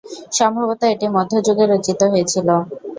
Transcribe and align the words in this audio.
সম্ভবত 0.31 0.81
এটি 0.93 1.07
মধ্যযুগে 1.15 1.65
রচিত 1.67 2.01
হয়েছিল। 2.11 2.47